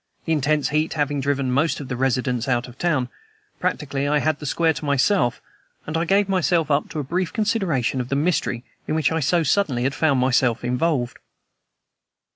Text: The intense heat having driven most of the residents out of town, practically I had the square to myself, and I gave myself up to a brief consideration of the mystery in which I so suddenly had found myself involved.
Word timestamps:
The 0.25 0.33
intense 0.33 0.69
heat 0.69 0.93
having 0.93 1.21
driven 1.21 1.51
most 1.51 1.79
of 1.79 1.87
the 1.87 1.95
residents 1.95 2.47
out 2.47 2.67
of 2.67 2.75
town, 2.79 3.07
practically 3.59 4.07
I 4.07 4.17
had 4.17 4.39
the 4.39 4.47
square 4.47 4.73
to 4.73 4.83
myself, 4.85 5.43
and 5.85 5.95
I 5.95 6.05
gave 6.05 6.27
myself 6.27 6.71
up 6.71 6.89
to 6.89 6.99
a 6.99 7.03
brief 7.03 7.31
consideration 7.31 8.01
of 8.01 8.09
the 8.09 8.15
mystery 8.15 8.63
in 8.87 8.95
which 8.95 9.11
I 9.11 9.19
so 9.19 9.43
suddenly 9.43 9.83
had 9.83 9.93
found 9.93 10.19
myself 10.19 10.63
involved. 10.63 11.19